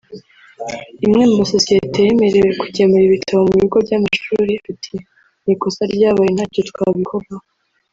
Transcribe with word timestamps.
imwe 1.05 1.23
mu 1.29 1.35
masosiyete 1.41 1.97
yemerewe 2.07 2.51
kugemura 2.61 3.03
ibitabo 3.05 3.41
mu 3.49 3.57
bigo 3.61 3.77
by’amashuri 3.85 4.53
ati 4.71 4.95
“ni 5.43 5.51
ikosa 5.53 5.81
ryabaye 5.93 6.29
ntacyo 6.33 6.61
twabikoraho 6.71 7.45